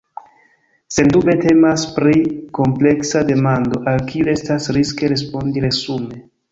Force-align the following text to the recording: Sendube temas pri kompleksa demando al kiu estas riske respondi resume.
Sendube 0.95 1.35
temas 1.43 1.83
pri 1.99 2.15
kompleksa 2.61 3.23
demando 3.31 3.85
al 3.93 4.05
kiu 4.11 4.35
estas 4.39 4.71
riske 4.81 5.17
respondi 5.17 5.69
resume. 5.71 6.25